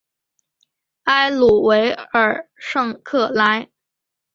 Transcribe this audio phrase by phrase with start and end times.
[1.03, 3.69] 埃鲁维尔圣克莱。